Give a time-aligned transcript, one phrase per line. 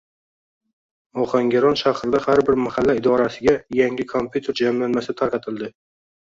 [1.23, 5.71] Ohangaron shahrida har bir mahalla idorasiga yangi kompyuter jamlanmasi tarqatildi